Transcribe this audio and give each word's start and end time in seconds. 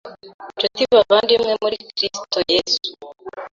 Nshuti 0.55 0.81
bavandimwe 0.93 1.53
muri 1.63 1.75
Kristo 1.95 2.39
Yesu, 2.51 2.89